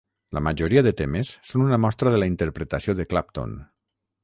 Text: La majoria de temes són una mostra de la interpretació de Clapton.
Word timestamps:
La 0.35 0.41
majoria 0.45 0.81
de 0.87 0.93
temes 1.01 1.33
són 1.51 1.65
una 1.67 1.79
mostra 1.85 2.15
de 2.17 2.23
la 2.23 2.31
interpretació 2.33 2.99
de 3.03 3.09
Clapton. 3.13 3.57